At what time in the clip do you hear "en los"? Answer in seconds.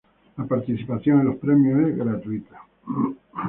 1.19-1.35